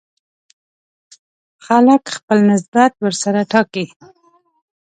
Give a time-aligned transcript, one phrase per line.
[1.65, 3.85] خلک خپل نسبت ورسره وټاکي.